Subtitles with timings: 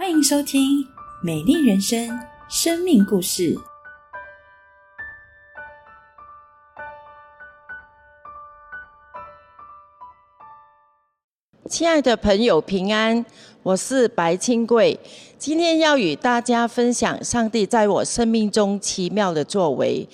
[0.00, 0.82] 欢迎收听
[1.22, 2.08] 《美丽人生》
[2.48, 3.54] 生命故事。
[11.68, 13.22] 亲爱的朋友，平安！
[13.62, 14.98] 我是白清贵，
[15.38, 20.08] 今天要与大家分享上帝在我生命中奇妙的作为。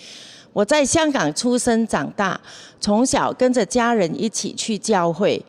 [0.52, 2.40] 我在香港出生长大，
[2.80, 5.40] 从小跟着家人一起去教会。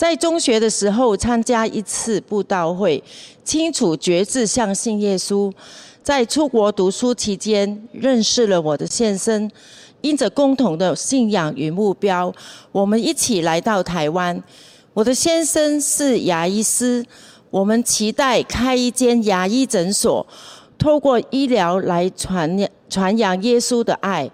[0.00, 3.04] 在中学的时候参加一次布道会，
[3.44, 5.52] 清楚决志相信耶稣。
[6.02, 9.50] 在出国读书期间，认识了我的先生，
[10.00, 12.32] 因着共同的信仰与目标，
[12.72, 14.42] 我们一起来到台湾。
[14.94, 17.04] 我的先生是牙医师，
[17.50, 20.26] 我们期待开一间牙医诊所，
[20.78, 24.30] 透过医疗来传传扬耶稣的爱。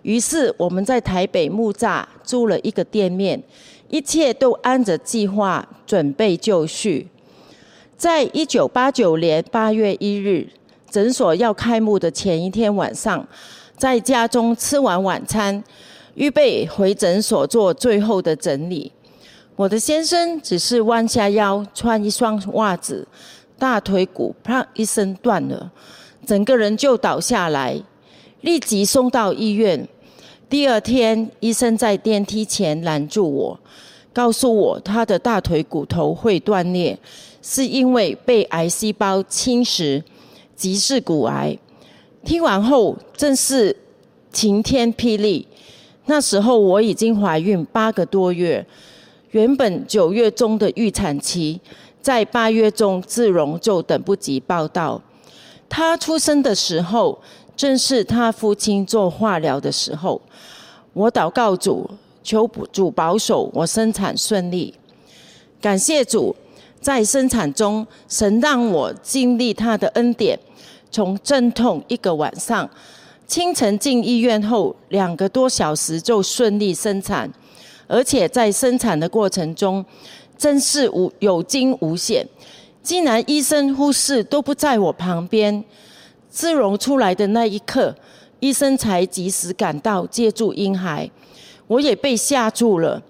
[0.00, 3.42] 于是我们在台北木栅租了一个店面。
[3.90, 7.08] 一切都按着计划准备就绪。
[7.96, 10.48] 在一九八九年八月一日，
[10.88, 13.26] 诊所要开幕的前一天晚上，
[13.76, 15.62] 在家中吃完晚餐，
[16.14, 18.90] 预备回诊所做最后的整理。
[19.56, 23.06] 我的先生只是弯下腰穿一双袜子，
[23.58, 25.70] 大腿骨啪一声断了，
[26.24, 27.78] 整个人就倒下来，
[28.40, 29.86] 立即送到医院。
[30.50, 33.56] 第二天，医生在电梯前拦住我，
[34.12, 36.98] 告诉我他的大腿骨头会断裂，
[37.40, 40.02] 是因为被癌细胞侵蚀，
[40.56, 41.56] 即是骨癌。
[42.24, 43.74] 听完后，正是
[44.32, 45.46] 晴天霹雳。
[46.06, 48.66] 那时候我已经怀孕八个多月，
[49.30, 51.60] 原本九月中的预产期，
[52.02, 55.00] 在八月中自容就等不及报道。
[55.68, 57.16] 他出生的时候。
[57.60, 60.18] 正是他父亲做化疗的时候，
[60.94, 61.90] 我祷告主，
[62.22, 64.72] 求主保守我生产顺利。
[65.60, 66.34] 感谢主，
[66.80, 70.38] 在生产中，神让我经历他的恩典，
[70.90, 72.66] 从阵痛一个晚上，
[73.26, 77.30] 清晨进医院后两个多小时就顺利生产，
[77.86, 79.84] 而且在生产的过程中，
[80.38, 82.26] 真是无有惊无险，
[82.82, 85.62] 竟然医生护士都不在我旁边。
[86.30, 87.92] 自容出来的那一刻，
[88.38, 91.10] 医生才及时赶到接住婴孩，
[91.66, 93.02] 我也被吓住了，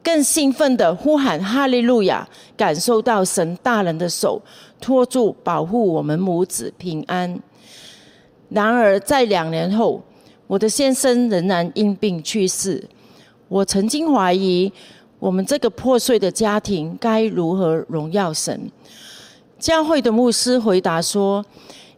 [0.00, 2.26] 更兴奋的呼喊哈利路亚，
[2.56, 4.40] 感受到神大人的手
[4.80, 7.38] 托住保护我们母子平安。
[8.48, 10.00] 然而在两年后，
[10.46, 12.82] 我的先生仍然因病去世，
[13.48, 14.72] 我曾经怀疑
[15.18, 18.70] 我们这个破碎的家庭该如何荣耀神。
[19.58, 21.44] 教会的牧师回答说。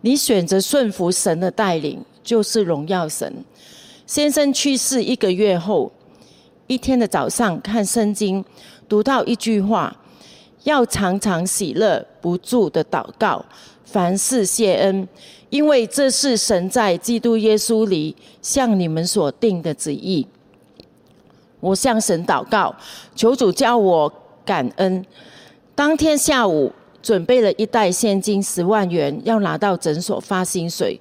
[0.00, 3.44] 你选择顺服神的带领，就是荣耀神。
[4.06, 5.91] 先生去世一个月后，
[6.69, 8.44] 一天的早上看圣经，
[8.88, 9.97] 读到一句话：
[10.62, 13.44] 要常常喜乐，不住的祷告，
[13.84, 15.09] 凡事谢恩，
[15.50, 20.26] 因为这是神在基督耶稣里向你们所定的旨意。
[21.60, 22.75] 我向神祷告，
[23.16, 24.12] 求主教我
[24.44, 25.04] 感恩。
[25.75, 26.72] 当天下午。
[27.03, 30.98] 准备了一袋现金十万元，要拿到诊所发薪水。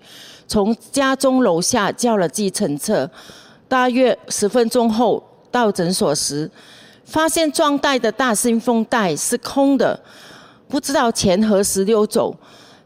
[0.47, 3.09] 从家中楼下叫了计程车，
[3.67, 5.21] 大约十分钟后
[5.51, 6.49] 到诊所时，
[7.03, 9.99] 发现装袋的大信封袋是空的，
[10.67, 12.35] 不知道钱何时溜走。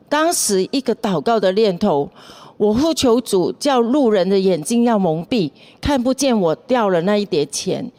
[0.09, 2.09] 当时一个祷告的念头，
[2.57, 7.89] 我呼求主，叫路人的眼睛要蒙蔽，看不见我掉了那一叠钱。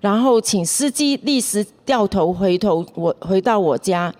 [0.00, 4.12] 然后请司机立时掉头回头，我回到我家。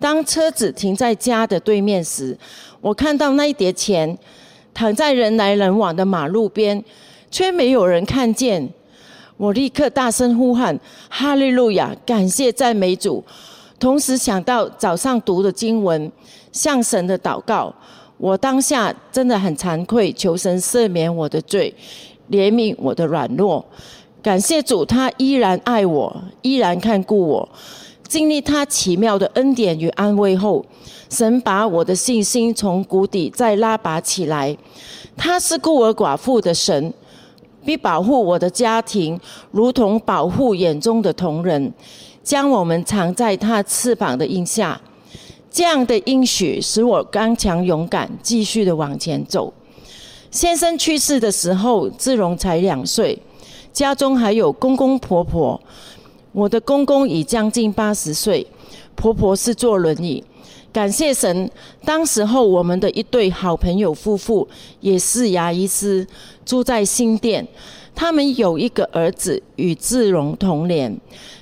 [0.00, 2.36] 当车子停在家的对面时，
[2.80, 4.16] 我看到那一叠钱
[4.72, 6.82] 躺在人来人往的马路边，
[7.30, 8.68] 却没有人看见。
[9.36, 10.78] 我立刻大声呼喊
[11.08, 11.94] ：“哈利路亚！
[12.04, 13.24] 感谢赞美主！”
[13.78, 16.10] 同时想到早上读的经文，
[16.50, 17.72] 向神的祷告。
[18.16, 21.72] 我当下真的很惭愧，求神赦免我的罪，
[22.30, 23.64] 怜悯我的软弱。
[24.22, 27.48] 感谢主，他依然爱我，依然看顾我。
[28.08, 30.64] 经历他奇妙的恩典与安慰后，
[31.10, 34.56] 神把我的信心从谷底再拉拔起来。
[35.16, 36.92] 他是孤儿寡妇的神，
[37.64, 39.18] 必保护我的家庭，
[39.50, 41.72] 如同保护眼中的同人，
[42.22, 44.80] 将我们藏在他翅膀的荫下。
[45.50, 49.52] 这样的应许使我刚强勇敢，继续的往前走。
[50.30, 53.18] 先生去世的时候，志荣才两岁，
[53.72, 55.60] 家中还有公公婆婆。
[56.32, 58.46] 我的公公已将近八十岁，
[58.94, 60.22] 婆婆是坐轮椅。
[60.70, 61.50] 感谢神，
[61.84, 64.46] 当时候我们的一对好朋友夫妇
[64.80, 66.06] 也是牙医师，
[66.44, 67.46] 住在新店。
[67.94, 70.96] 他们有一个儿子与志荣同年，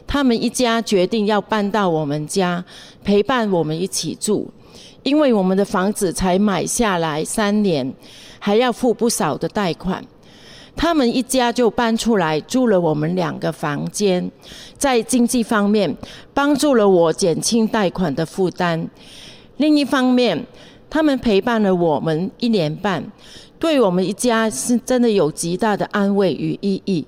[0.07, 2.65] 他们一家决定要搬到我们家，
[3.05, 4.49] 陪伴我们一起住。
[5.03, 7.93] 因为我们的房子才买下来三年，
[8.39, 10.03] 还要付不少的贷款。
[10.77, 14.31] 他们一家就搬出来住了我们两个房间，
[14.77, 15.97] 在经济方面
[16.35, 18.87] 帮助了我减轻贷款的负担。
[19.57, 20.47] 另一方面，
[20.91, 23.03] 他们陪伴了我们一年半，
[23.59, 27.07] 对我们一家是真的有极大的安慰与意义，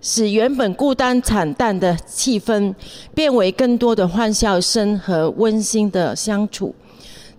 [0.00, 2.72] 使原本孤单惨淡的气氛
[3.12, 6.72] 变为更多的欢笑声和温馨的相处。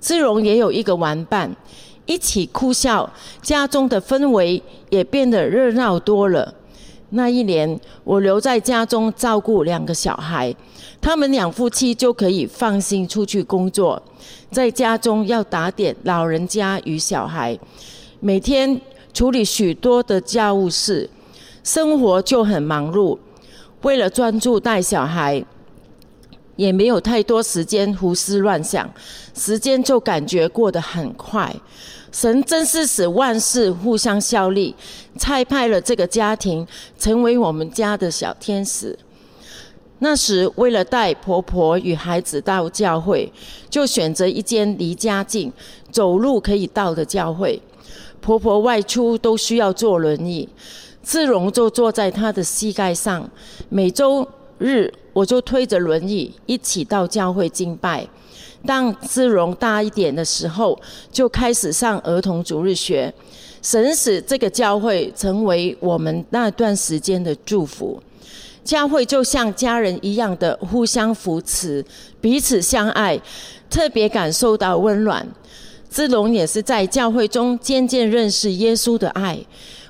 [0.01, 1.49] 志荣也有一个玩伴。
[2.05, 3.09] 一起哭笑，
[3.41, 6.53] 家中的氛围也变得热闹多了。
[7.11, 10.53] 那一年，我留在家中照顾两个小孩，
[10.99, 14.01] 他们两夫妻就可以放心出去工作，
[14.51, 17.57] 在家中要打点老人家与小孩，
[18.19, 18.81] 每天
[19.13, 21.09] 处理许多的家务事，
[21.63, 23.17] 生活就很忙碌。
[23.83, 25.45] 为了专注带小孩。
[26.55, 28.87] 也没有太多时间胡思乱想，
[29.33, 31.51] 时间就感觉过得很快。
[32.13, 34.73] 神真是使万事互相效力，
[35.17, 36.65] 差派了这个家庭
[36.97, 38.97] 成为我们家的小天使。
[39.97, 43.29] 那时为了带婆婆与孩子到教会，
[43.67, 45.51] 就选择一间离家近、
[45.91, 47.59] 走路可以到的教会。
[48.21, 50.47] 婆婆外出都需要坐轮椅，
[51.03, 53.27] 志荣就坐在她的膝盖上，
[53.69, 54.25] 每周
[54.59, 54.93] 日。
[55.13, 58.07] 我就推着轮椅一起到教会敬拜。
[58.65, 60.79] 当姿荣大一点的时候，
[61.11, 63.13] 就开始上儿童主日学。
[63.61, 68.01] 神使这个教会成为我们那段时间的祝福。
[68.63, 71.83] 教会就像家人一样的互相扶持，
[72.21, 73.19] 彼此相爱，
[73.69, 75.27] 特别感受到温暖。
[75.89, 79.37] 志龙也是在教会中渐渐认识耶稣的爱。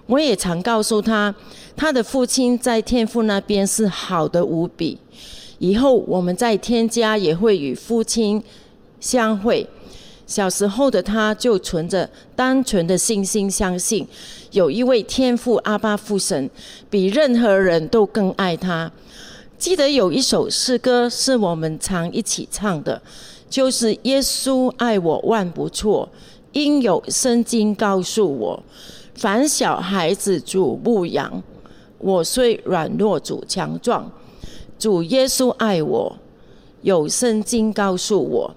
[0.08, 1.34] 我也常告诉他，
[1.76, 4.98] 他的父亲在天父那边是好的无比。
[5.60, 8.44] 以后我们在天家也会与父亲
[9.04, 9.68] 相会。
[10.26, 14.08] 小时候的他就存着单纯的信心，相信
[14.52, 16.50] 有一位天父阿巴父神
[16.90, 18.90] 比任何人都更爱他。
[19.58, 23.02] 记得有一首诗歌是我们常一起唱的，
[23.50, 26.08] 就是“耶稣爱我万不错，
[26.54, 28.64] 应有圣经告诉我，
[29.16, 31.44] 凡小孩子主牧养，
[31.98, 34.10] 我虽软弱主强壮。”
[34.80, 36.18] 主耶稣爱我，
[36.82, 38.56] 有圣经告诉我。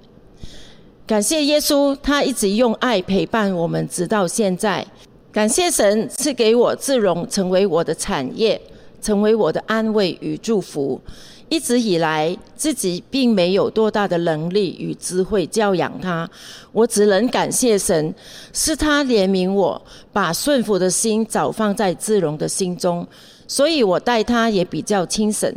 [1.07, 4.85] 感谢耶稣，他一直用爱陪伴我们，直到现在。
[5.31, 8.61] 感谢神赐给我自荣，成为我的产业，
[9.01, 11.01] 成为我的安慰与祝福。
[11.49, 16.29] 一直以来，自己并没有多大的能力与智慧教养他，
[16.73, 18.13] 我只能感谢神，
[18.53, 19.81] 是他怜悯我，
[20.13, 23.07] 把顺服的心早放在自荣的心中，
[23.47, 25.55] 所以我待他也比较轻省。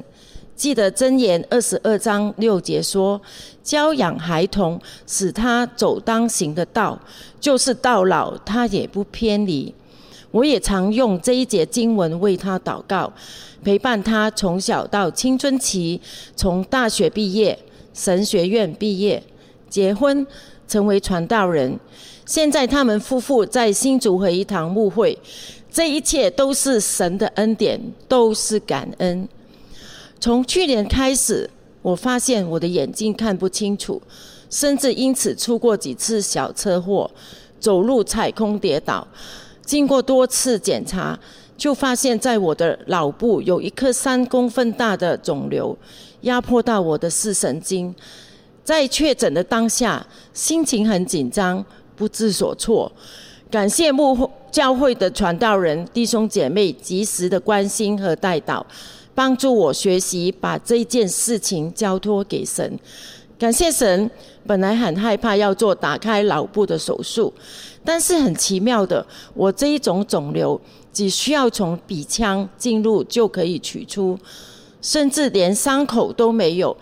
[0.59, 3.19] 记得箴言二十二章六节说
[3.63, 4.77] ：“教养孩童，
[5.07, 6.99] 使他走当行的道，
[7.39, 9.73] 就是到老他也不偏离。”
[10.31, 13.09] 我也常用这一节经文为他祷告，
[13.63, 16.01] 陪伴他从小到青春期，
[16.35, 17.57] 从大学毕业、
[17.93, 19.23] 神学院毕业、
[19.69, 20.27] 结婚，
[20.67, 21.79] 成为传道人。
[22.25, 25.17] 现在他们夫妇在新竹和一堂牧会，
[25.71, 27.79] 这一切都是神的恩典，
[28.09, 29.25] 都是感恩。
[30.19, 31.49] 从去年开始，
[31.81, 34.01] 我发现我的眼睛看不清楚，
[34.49, 37.09] 甚至因此出过几次小车祸，
[37.59, 39.07] 走路踩空跌倒。
[39.63, 41.17] 经过多次检查，
[41.55, 45.77] 就发现在我的脑部有一颗三公分大的肿瘤，
[46.21, 47.95] 压迫到我的视神经。
[48.63, 51.63] 在确诊的当下，心情很紧张，
[51.95, 52.91] 不知所措。
[53.49, 58.65] 感谢幕后教会的传道人弟兄姐妹及时的关心和带导。
[59.19, 62.79] 帮助我学习把这件事情交托给神，
[63.37, 64.09] 感谢神。
[64.47, 67.33] 本来很害怕要做打开脑部的手术，
[67.83, 70.59] 但是很奇妙的，我这一种肿瘤
[70.93, 74.17] 只需要从鼻腔进入就可以取出，
[74.81, 76.73] 甚至连伤口都没有。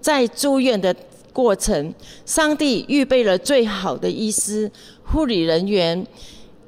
[0.00, 0.92] 在住院的
[1.32, 1.94] 过程，
[2.26, 4.68] 上帝预备了最好的医师、
[5.04, 6.04] 护理人员，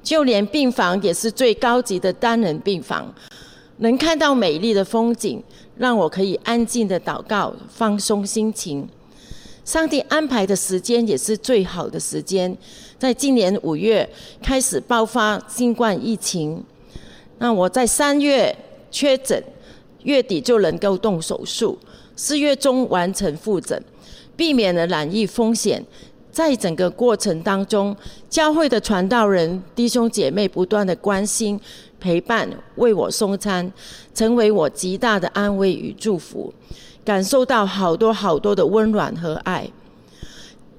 [0.04, 3.12] 就连病房也是最高级的单人病房。
[3.78, 5.42] 能看到美丽的风景，
[5.76, 8.88] 让我可以安静的祷告，放松心情。
[9.64, 12.56] 上帝安排的时间也是最好的时间，
[12.98, 14.08] 在今年五月
[14.42, 16.62] 开始爆发新冠疫情，
[17.38, 18.56] 那我在三月
[18.90, 19.42] 确诊，
[20.04, 21.76] 月底就能够动手术，
[22.14, 23.82] 四月中完成复诊，
[24.36, 25.84] 避免了染疫风险。
[26.30, 27.96] 在整个过程当中，
[28.28, 31.58] 教会的传道人弟兄姐妹不断的关心。
[31.98, 33.72] 陪伴为我送餐，
[34.14, 36.52] 成为我极大的安慰与祝福，
[37.04, 39.68] 感受到好多好多的温暖和爱。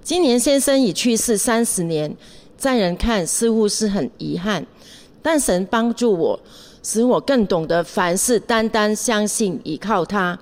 [0.03, 2.15] 今年先生已去世三十年，
[2.57, 4.65] 在人看似乎是很遗憾，
[5.21, 6.39] 但神帮助我，
[6.81, 10.39] 使我更懂得凡事单单相信依靠他。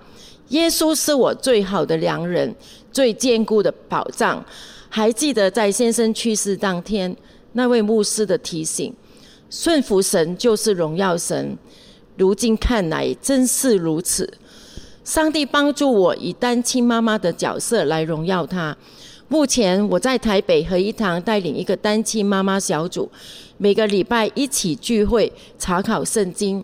[0.50, 2.54] 耶稣是我最好的良人，
[2.92, 4.46] 最坚固的保障。
[4.88, 7.14] 还记得在先生去世当天，
[7.54, 8.94] 那位牧师的提醒：
[9.50, 11.58] 顺服神就是荣耀神。
[12.18, 14.32] 如今看来，真是如此。
[15.04, 18.76] 上帝帮助我以单亲妈妈的角色来荣耀他。
[19.28, 23.10] 目前我在台北和一堂带领一个单亲妈妈小组，
[23.58, 26.64] 每个礼拜一起聚会查考圣经。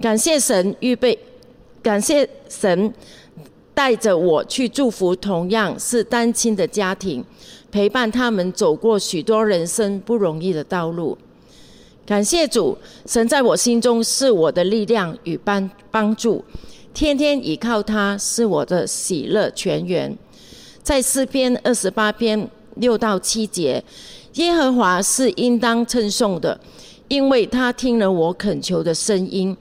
[0.00, 1.18] 感谢神预备。
[1.82, 2.92] 感谢神
[3.72, 7.24] 带着我去祝福同样是单亲的家庭，
[7.70, 11.16] 陪伴他们走过许多人生不容易的道路。
[12.10, 12.76] 感谢主，
[13.06, 16.44] 神在我心中是我的力量与帮帮助，
[16.92, 20.18] 天天依靠他是我的喜乐泉源。
[20.82, 23.80] 在诗篇二十八篇六到七节，
[24.34, 26.58] 耶和华是应当称颂的，
[27.06, 29.56] 因为他听了我恳求的声音。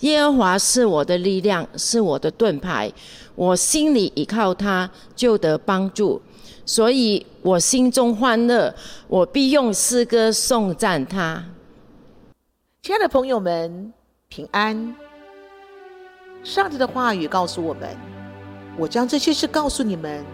[0.00, 2.92] 耶和华是我的力量，是我的盾牌，
[3.36, 6.20] 我心里依靠他，就得帮助，
[6.66, 8.74] 所以我心中欢乐，
[9.06, 11.44] 我必用诗歌颂赞他。
[12.80, 13.92] 亲爱的朋友们，
[14.28, 14.94] 平安！
[16.44, 17.94] 上帝的话语告诉我们：
[18.78, 20.24] 我将这些事告诉你们，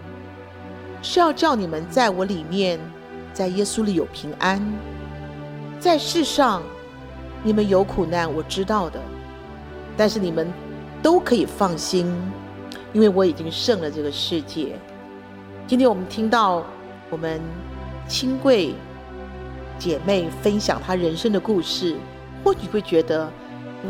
[1.01, 2.79] 是要叫你们在我里面，
[3.33, 4.61] 在耶稣里有平安。
[5.79, 6.61] 在世上，
[7.43, 9.01] 你们有苦难，我知道的。
[9.97, 10.47] 但是你们
[11.01, 12.05] 都可以放心，
[12.93, 14.79] 因为我已经胜了这个世界。
[15.67, 16.63] 今天我们听到
[17.09, 17.41] 我们
[18.07, 18.75] 亲贵
[19.79, 21.95] 姐妹分享她人生的故事，
[22.45, 23.27] 或许会觉得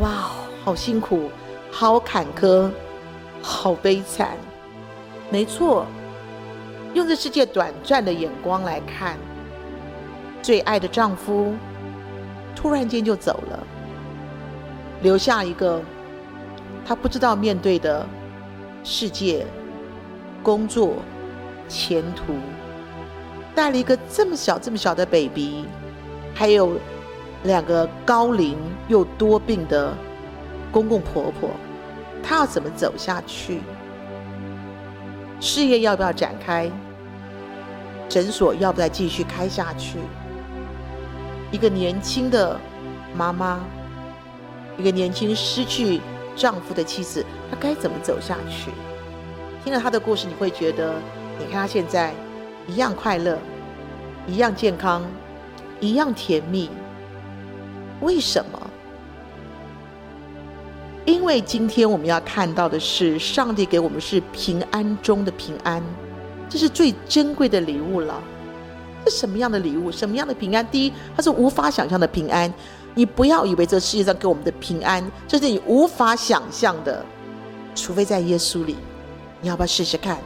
[0.00, 0.30] 哇，
[0.64, 1.30] 好辛苦，
[1.70, 2.70] 好坎坷，
[3.42, 4.30] 好悲惨。
[5.28, 5.84] 没错，
[6.94, 9.18] 用这世界短暂的眼光来看，
[10.40, 11.54] 最爱的丈夫
[12.54, 13.62] 突然间就走了，
[15.02, 15.82] 留下一个。
[16.82, 18.06] 他不知道面对的
[18.84, 19.44] 世界、
[20.42, 20.94] 工作、
[21.68, 22.32] 前途，
[23.56, 25.66] 带了一个这么小、这么小的 baby，
[26.32, 26.78] 还有
[27.46, 29.96] 两个高龄又多病的
[30.70, 31.50] 公公婆婆，
[32.22, 33.60] 他要怎么走下去？
[35.40, 36.70] 事业要不要展开？
[38.08, 39.98] 诊所要不要继续开下去？
[41.50, 42.58] 一个年轻的
[43.14, 43.60] 妈妈，
[44.76, 46.00] 一个年轻失去。
[46.36, 48.70] 丈夫的妻子，她该怎么走下去？
[49.64, 50.92] 听了她的故事，你会觉得，
[51.38, 52.12] 你看她现在
[52.66, 53.38] 一样快乐，
[54.26, 55.02] 一样健康，
[55.80, 56.68] 一样甜蜜。
[58.06, 58.70] 为什么？
[61.04, 65.82] 因为今天我们要看到的是，上帝给我们是平安中的平安，
[66.48, 68.22] 这是最珍贵的礼物了。
[69.04, 69.90] 是什么样的礼物？
[69.90, 70.64] 什么样的平安？
[70.68, 72.52] 第一，它是无法想象的平安。
[72.94, 77.04] 你不要以为这世界上给我们的平安，这是你无法想象的，
[77.74, 78.76] 除非在耶稣里。
[79.40, 80.16] 你要不要试试看？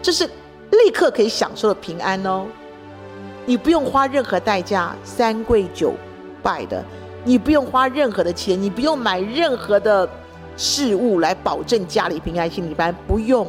[0.00, 0.24] 这是
[0.70, 2.46] 立刻可以享受的平安哦。
[3.44, 5.94] 你不用花任何代价，三跪九
[6.42, 6.84] 拜的，
[7.24, 10.08] 你不用花任何的钱，你不用买任何的
[10.56, 13.46] 事物来保证家里平安、心里平安，不用。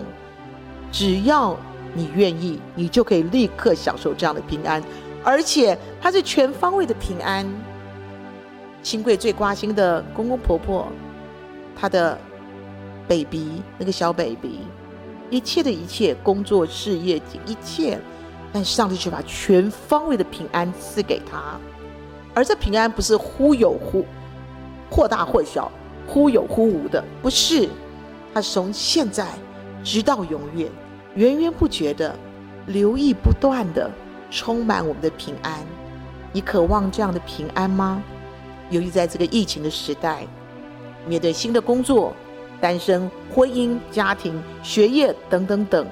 [0.92, 1.58] 只要
[1.94, 4.84] 你愿意，你就可以立刻享受这样的平安，
[5.24, 7.48] 而且它是全方位的平安。
[8.84, 10.88] 新贵最挂心的公公婆婆，
[11.80, 12.18] 他的
[13.08, 14.62] baby 那个小 baby，
[15.30, 18.00] 一切的一切工作事业一切，
[18.52, 21.60] 但上帝却把全方位的平安赐给他，
[22.34, 24.06] 而这平安不是忽有忽
[24.90, 25.72] 或大或小，
[26.08, 27.68] 忽有忽无的，不是，
[28.34, 29.28] 它是从现在
[29.84, 30.70] 直到永远，
[31.16, 32.16] 源源不绝的，
[32.68, 33.90] 留意不断的
[34.30, 35.54] 充满我们的平安。
[36.34, 38.02] 你渴望这样的平安吗？
[38.70, 40.26] 由于在这个疫情的时代，
[41.06, 42.14] 面对新的工作、
[42.62, 45.86] 单身、婚姻、家庭、学业等等等，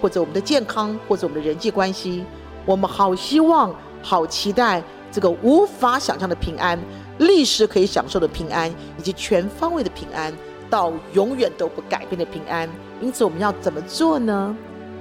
[0.00, 2.24] 或者我们的健康，或者我们的人际关系，
[2.66, 6.78] 我们好希望、好期待这个无法想象的平安，
[7.18, 10.32] 历史可以享受的平安，以及全方位的平安，
[10.68, 12.68] 到永远都不改变的平安。
[13.00, 14.56] 因此，我们要怎么做呢？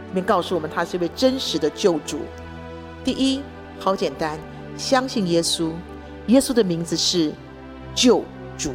[0.10, 2.20] 里面告诉我们，他是一位真实的救主。
[3.04, 3.42] 第一，
[3.80, 4.40] 好简单，
[4.78, 5.72] 相信耶稣。
[6.28, 7.32] 耶稣的名字是
[7.96, 8.24] 救
[8.58, 8.74] 主、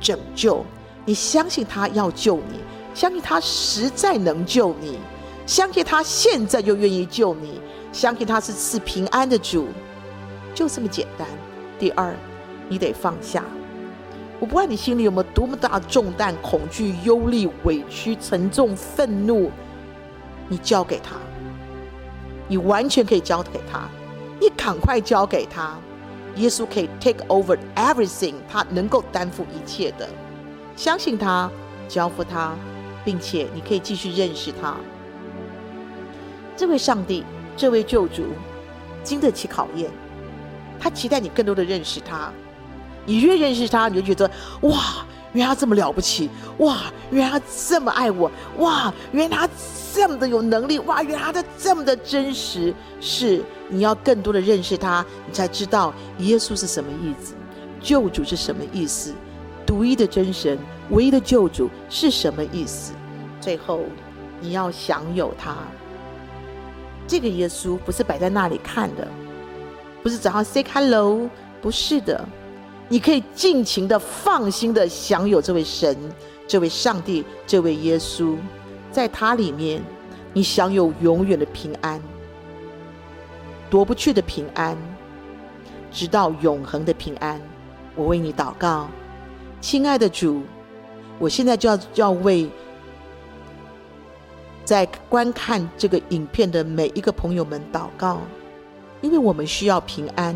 [0.00, 0.64] 拯救。
[1.04, 2.58] 你相信他要救你，
[2.94, 4.98] 相信他实在能救你，
[5.46, 7.60] 相信他现在就愿意救你，
[7.92, 9.68] 相信他是赐平安的主，
[10.54, 11.26] 就这么简单。
[11.78, 12.14] 第二，
[12.68, 13.44] 你得放下。
[14.40, 19.50] 我不管你心里有没有多么大的重担、恐惧、忧虑、委屈、沉重、愤怒，
[20.48, 21.16] 你交给他，
[22.48, 23.88] 你完全可以交给他，
[24.40, 25.76] 你赶快交给他。
[26.36, 30.08] 耶稣可以 take over everything，他能够担负一切的。
[30.76, 31.50] 相信他，
[31.88, 32.54] 交付他，
[33.04, 34.74] 并且你可以继续认识他。
[36.56, 37.24] 这位上帝，
[37.56, 38.24] 这位救主，
[39.04, 39.90] 经得起考验。
[40.84, 42.30] 他期待你更多的认识他。
[43.06, 46.28] 你越认识他，你就觉得哇，原来他这么了不起！
[46.58, 48.30] 哇，原来他这么爱我！
[48.58, 49.48] 哇，原来他
[49.94, 50.78] 这么的有能力！
[50.80, 52.74] 哇，原来他这么的真实。
[53.00, 57.34] 是，你要更多的认识他，你才知道耶稣是什么意思，
[57.80, 59.14] 救主是什么意思，
[59.64, 60.58] 独一的真神、
[60.90, 62.92] 唯一的救主是什么意思。
[63.40, 63.80] 最后，
[64.38, 65.54] 你要享有他。
[67.06, 69.06] 这个耶稣不是摆在那里看的，
[70.04, 71.30] 不是早上 say hello，
[71.62, 72.22] 不是的。
[72.90, 75.96] 你可以尽情的、放心的享有这位神、
[76.46, 78.36] 这位上帝、这位耶稣，
[78.92, 79.82] 在他里面，
[80.34, 81.98] 你享有永远的平安，
[83.70, 84.76] 夺不去的平安，
[85.90, 87.40] 直到永恒的平安。
[87.96, 88.86] 我为你祷告，
[89.62, 90.42] 亲爱的主，
[91.18, 92.50] 我现在就要就要为
[94.66, 98.20] 在观看这个影片的每一个朋友们祷告，
[99.04, 100.34] 因为我们需要平安。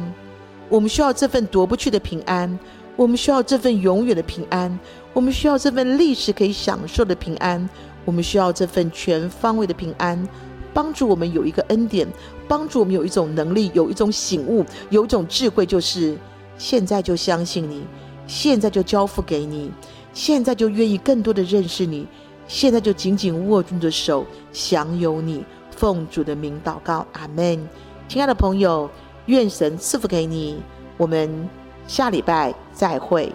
[0.68, 2.58] 我们需要这份夺不去的平安，
[2.96, 4.78] 我们需要这份永远的平安，
[5.14, 7.66] 我们需要这份历史可以享受的平安，
[8.04, 10.28] 我们需要这份全方位的平安，
[10.75, 12.06] 帮助我们有一个恩典，
[12.46, 16.14] 帮助我们有一种能力，有一种醒悟，有一种智慧，就是
[16.58, 17.84] 现在就相信你，
[18.26, 19.70] 现在就交付给你，
[20.12, 22.06] 现在就愿意更多的认识你，
[22.46, 25.42] 现在就紧紧握住你的手，享有你。
[25.70, 27.66] 奉主的名祷告，阿门。
[28.08, 28.90] 亲爱的朋友。
[29.26, 30.62] 愿神赐福给你，
[30.96, 31.50] 我们
[31.86, 33.30] 下礼拜再会。